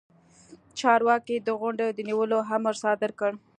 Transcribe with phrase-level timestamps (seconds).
[0.79, 3.31] چارواکي د غونډې د نیولو امر صادر کړ.